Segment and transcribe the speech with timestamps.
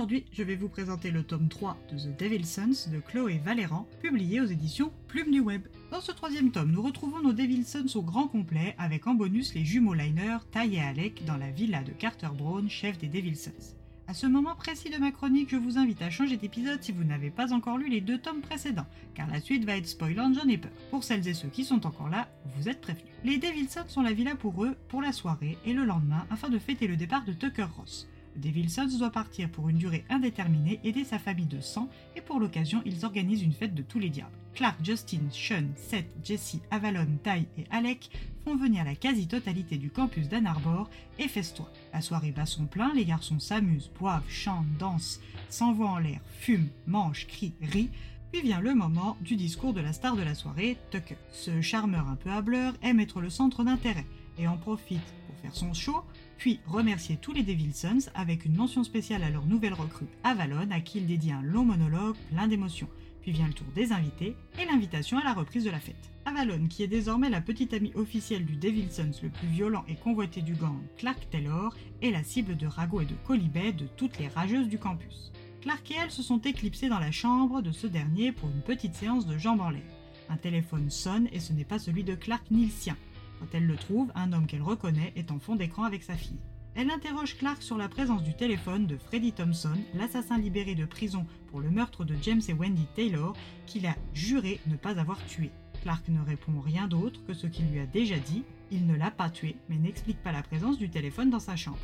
[0.00, 3.86] Aujourd'hui, je vais vous présenter le tome 3 de The Devil's Sons de Chloé Valéran,
[4.00, 5.66] publié aux éditions Plume du Web.
[5.90, 9.52] Dans ce troisième tome, nous retrouvons nos Devil's Sons au grand complet, avec en bonus
[9.52, 13.42] les jumeaux Liner, Ty et Alec, dans la villa de Carter Brown, chef des Devil's
[13.42, 13.76] Sons.
[14.08, 17.04] À ce moment précis de ma chronique, je vous invite à changer d'épisode si vous
[17.04, 20.48] n'avez pas encore lu les deux tomes précédents, car la suite va être spoilante, j'en
[20.48, 20.72] ai peur.
[20.88, 23.04] Pour celles et ceux qui sont encore là, vous êtes prévenus.
[23.22, 26.58] Les Devilsons sont la villa pour eux, pour la soirée et le lendemain, afin de
[26.58, 28.08] fêter le départ de Tucker Ross.
[28.36, 32.82] Devilsons doit partir pour une durée indéterminée, aider sa famille de sang, et pour l'occasion,
[32.84, 34.30] ils organisent une fête de tous les diables.
[34.54, 38.10] Clark, Justin, Sean, Seth, Jesse, Avalon, Ty et Alec
[38.44, 41.70] font venir la quasi-totalité du campus d'Ann Arbor et fesse-toi.
[41.92, 46.68] La soirée bat son plein, les garçons s'amusent, boivent, chantent, dansent, s'envoient en l'air, fument,
[46.86, 47.90] mangent, crient, rient,
[48.32, 51.16] puis vient le moment du discours de la star de la soirée, Tucker.
[51.32, 54.06] Ce charmeur un peu hableur aime être le centre d'intérêt
[54.38, 56.02] et en profite pour faire son show,
[56.40, 60.80] puis remercier tous les Devilsons avec une mention spéciale à leur nouvelle recrue Avalon à
[60.80, 62.88] qui il dédie un long monologue plein d'émotions.
[63.20, 66.10] Puis vient le tour des invités et l'invitation à la reprise de la fête.
[66.24, 70.40] Avalon, qui est désormais la petite amie officielle du Devilsons le plus violent et convoité
[70.40, 74.28] du gang, Clark Taylor, est la cible de ragots et de colibets de toutes les
[74.28, 75.32] rageuses du campus.
[75.60, 78.94] Clark et elle se sont éclipsés dans la chambre de ce dernier pour une petite
[78.94, 79.82] séance de jambes en l'air.
[80.30, 82.96] Un téléphone sonne et ce n'est pas celui de Clark ni le sien.
[83.40, 86.38] Quand elle le trouve, un homme qu'elle reconnaît est en fond d'écran avec sa fille.
[86.74, 91.26] Elle interroge Clark sur la présence du téléphone de Freddie Thompson, l'assassin libéré de prison
[91.48, 93.34] pour le meurtre de James et Wendy Taylor,
[93.66, 95.50] qu'il a juré ne pas avoir tué.
[95.82, 99.10] Clark ne répond rien d'autre que ce qu'il lui a déjà dit, il ne l'a
[99.10, 101.78] pas tué, mais n'explique pas la présence du téléphone dans sa chambre.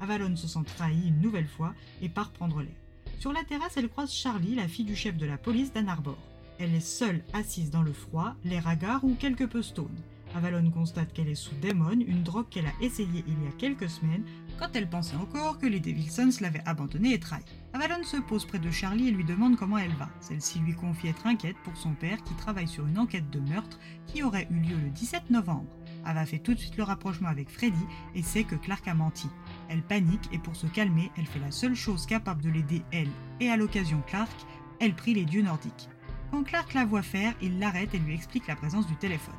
[0.00, 2.72] Avalon se sent trahi une nouvelle fois et part prendre l'air.
[3.20, 6.18] Sur la terrasse, elle croise Charlie, la fille du chef de la police d'Ann Arbor.
[6.58, 9.94] Elle est seule, assise dans le froid, l'air hagard ou quelque peu stone.
[10.34, 13.90] Avalon constate qu'elle est sous Demon, une drogue qu'elle a essayée il y a quelques
[13.90, 14.24] semaines,
[14.58, 17.44] quand elle pensait encore que les Devilsons l'avaient abandonnée et trahi.
[17.74, 20.08] Avalon se pose près de Charlie et lui demande comment elle va.
[20.20, 23.78] Celle-ci lui confie être inquiète pour son père qui travaille sur une enquête de meurtre
[24.06, 25.76] qui aurait eu lieu le 17 novembre.
[26.04, 27.84] Ava fait tout de suite le rapprochement avec Freddy
[28.14, 29.28] et sait que Clark a menti.
[29.68, 33.10] Elle panique et pour se calmer, elle fait la seule chose capable de l'aider elle
[33.40, 34.32] et à l'occasion Clark,
[34.80, 35.88] elle prie les dieux nordiques.
[36.30, 39.34] Quand Clark la voit faire, il l'arrête et lui explique la présence du téléphone.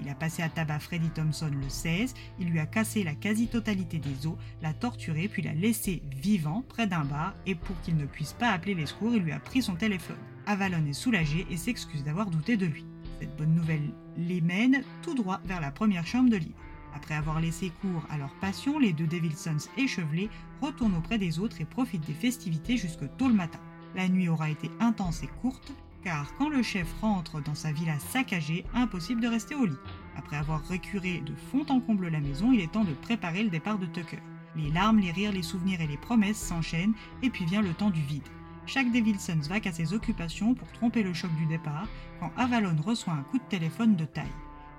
[0.00, 3.98] Il a passé à tabac Freddy Thompson le 16, il lui a cassé la quasi-totalité
[3.98, 8.06] des os, l'a torturé puis l'a laissé vivant près d'un bar et pour qu'il ne
[8.06, 10.16] puisse pas appeler les secours, il lui a pris son téléphone.
[10.46, 12.86] Avalon est soulagé et s'excuse d'avoir douté de lui.
[13.20, 16.58] Cette bonne nouvelle les mène tout droit vers la première chambre de libre.
[16.94, 21.60] Après avoir laissé cours à leur passion, les deux Devilsons échevelés retournent auprès des autres
[21.60, 23.60] et profitent des festivités jusque tôt le matin.
[23.94, 25.72] La nuit aura été intense et courte,
[26.02, 29.76] car quand le chef rentre dans sa villa saccagée, impossible de rester au lit.
[30.16, 33.50] Après avoir récuré de fond en comble la maison, il est temps de préparer le
[33.50, 34.22] départ de Tucker.
[34.56, 37.90] Les larmes, les rires, les souvenirs et les promesses s'enchaînent, et puis vient le temps
[37.90, 38.26] du vide.
[38.66, 41.88] Chaque Devilsons va à ses occupations pour tromper le choc du départ,
[42.20, 44.26] quand Avalon reçoit un coup de téléphone de taille.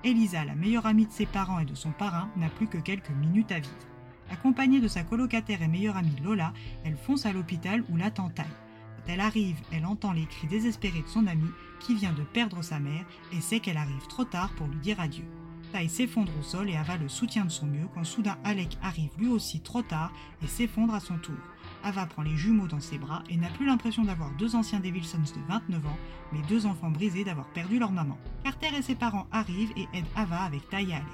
[0.04, 3.10] Elisa, la meilleure amie de ses parents et de son parrain, n'a plus que quelques
[3.10, 3.74] minutes à vivre.
[4.32, 6.54] Accompagnée de sa colocataire et meilleure amie Lola,
[6.84, 8.46] elle fonce à l'hôpital où l'attend Taille.
[9.12, 11.50] Elle arrive, elle entend les cris désespérés de son amie
[11.80, 15.00] qui vient de perdre sa mère et sait qu'elle arrive trop tard pour lui dire
[15.00, 15.26] adieu.
[15.74, 19.10] Tai s'effondre au sol et Ava le soutient de son mieux quand soudain Alec arrive
[19.18, 21.40] lui aussi trop tard et s'effondre à son tour.
[21.84, 25.18] Ava prend les jumeaux dans ses bras et n'a plus l'impression d'avoir deux anciens Devilsons
[25.18, 25.98] de 29 ans,
[26.32, 28.18] mais deux enfants brisés d'avoir perdu leur maman.
[28.44, 31.08] Carter et ses parents arrivent et aident Ava avec Tai et Alec.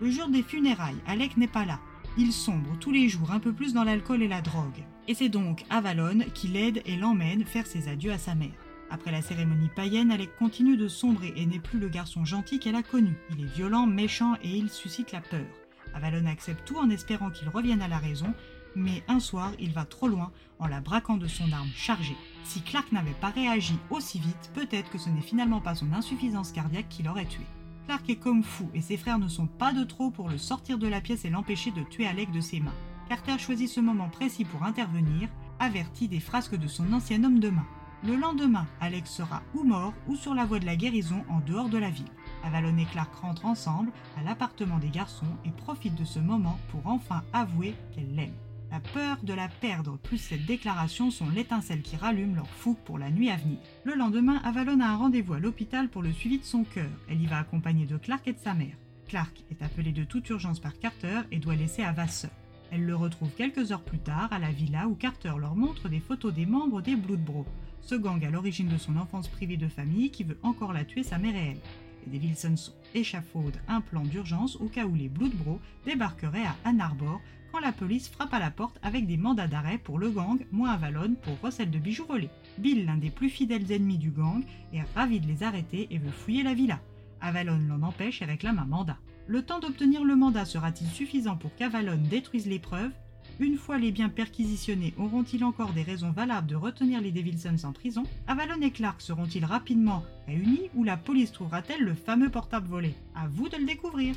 [0.00, 1.80] Le jour des funérailles, Alec n'est pas là.
[2.18, 4.84] Il sombre tous les jours un peu plus dans l'alcool et la drogue.
[5.06, 8.50] Et c'est donc Avalon qui l'aide et l'emmène faire ses adieux à sa mère.
[8.90, 12.74] Après la cérémonie païenne, Alec continue de sombrer et n'est plus le garçon gentil qu'elle
[12.74, 13.16] a connu.
[13.30, 15.46] Il est violent, méchant et il suscite la peur.
[15.94, 18.34] Avalon accepte tout en espérant qu'il revienne à la raison,
[18.74, 22.16] mais un soir, il va trop loin en la braquant de son arme chargée.
[22.42, 26.50] Si Clark n'avait pas réagi aussi vite, peut-être que ce n'est finalement pas son insuffisance
[26.50, 27.46] cardiaque qui l'aurait tué.
[27.90, 30.78] Clark est comme fou et ses frères ne sont pas de trop pour le sortir
[30.78, 32.72] de la pièce et l'empêcher de tuer Alec de ses mains.
[33.08, 35.28] Carter choisit ce moment précis pour intervenir,
[35.58, 37.66] averti des frasques de son ancien homme de main.
[38.06, 41.68] Le lendemain, Alex sera ou mort ou sur la voie de la guérison en dehors
[41.68, 42.06] de la ville.
[42.44, 46.86] Avalon et Clark rentrent ensemble à l'appartement des garçons et profitent de ce moment pour
[46.86, 48.36] enfin avouer qu'elle l'aime.
[48.70, 52.98] La peur de la perdre plus cette déclaration sont l'étincelle qui rallume leur fougue pour
[52.98, 53.58] la nuit à venir.
[53.82, 56.90] Le lendemain, Avalon a un rendez-vous à l'hôpital pour le suivi de son cœur.
[57.08, 58.76] Elle y va accompagnée de Clark et de sa mère.
[59.08, 62.30] Clark est appelée de toute urgence par Carter et doit laisser Ava seule.
[62.70, 65.98] Elle le retrouve quelques heures plus tard à la villa où Carter leur montre des
[65.98, 67.46] photos des membres des Blood Bros,
[67.80, 71.02] ce gang à l'origine de son enfance privée de famille qui veut encore la tuer
[71.02, 71.60] sa mère et elle.
[72.06, 76.80] Les Devilsons échafaudent un plan d'urgence au cas où les Blood Bros débarqueraient à Ann
[76.80, 77.20] Arbor
[77.52, 80.70] quand la police frappe à la porte avec des mandats d'arrêt pour le gang, moins
[80.70, 82.30] Avalon pour recel de bijoux volés.
[82.58, 86.10] Bill, l'un des plus fidèles ennemis du gang, est ravi de les arrêter et veut
[86.10, 86.80] fouiller la villa.
[87.20, 88.98] Avalon l'en empêche et réclame un mandat.
[89.26, 92.92] Le temps d'obtenir le mandat sera-t-il suffisant pour qu'Avalon détruise les preuves
[93.38, 97.72] Une fois les biens perquisitionnés, auront-ils encore des raisons valables de retenir les Devilsons en
[97.72, 98.02] prison?
[98.26, 102.94] Avalon et Clark seront-ils rapidement réunis ou la police trouvera-t-elle le fameux portable volé?
[103.14, 104.14] À vous de le découvrir.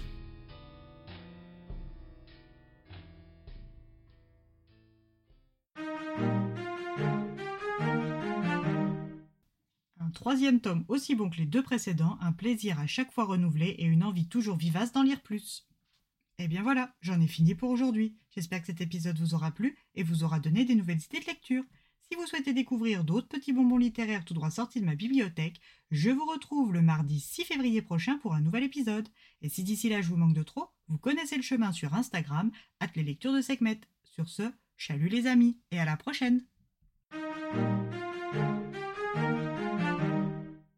[10.13, 13.83] Troisième tome aussi bon que les deux précédents, un plaisir à chaque fois renouvelé et
[13.83, 15.67] une envie toujours vivace d'en lire plus.
[16.39, 18.17] Et eh bien voilà, j'en ai fini pour aujourd'hui.
[18.31, 21.25] J'espère que cet épisode vous aura plu et vous aura donné des nouvelles idées de
[21.25, 21.63] lecture.
[22.01, 26.09] Si vous souhaitez découvrir d'autres petits bonbons littéraires tout droit sortis de ma bibliothèque, je
[26.09, 29.07] vous retrouve le mardi 6 février prochain pour un nouvel épisode.
[29.41, 32.51] Et si d'ici là je vous manque de trop, vous connaissez le chemin sur Instagram,
[32.79, 33.81] at les lectures de Sekhmet.
[34.03, 36.43] Sur ce, chalut les amis et à la prochaine!